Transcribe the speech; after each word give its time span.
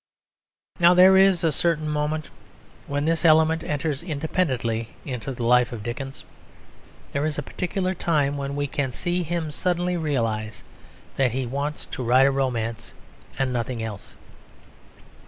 Now 0.79 0.95
there 0.95 1.15
is 1.15 1.43
a 1.43 1.51
certain 1.51 1.87
moment 1.87 2.31
when 2.87 3.05
this 3.05 3.23
element 3.23 3.63
enters 3.63 4.01
independently 4.01 4.95
into 5.05 5.31
the 5.31 5.43
life 5.43 5.71
of 5.71 5.83
Dickens. 5.83 6.23
There 7.11 7.23
is 7.23 7.37
a 7.37 7.43
particular 7.43 7.93
time 7.93 8.35
when 8.35 8.55
we 8.55 8.65
can 8.65 8.91
see 8.91 9.21
him 9.21 9.51
suddenly 9.51 9.97
realise 9.97 10.63
that 11.17 11.33
he 11.33 11.45
wants 11.45 11.85
to 11.85 12.01
write 12.03 12.25
a 12.25 12.31
romance 12.31 12.95
and 13.37 13.53
nothing 13.53 13.83
else. 13.83 14.15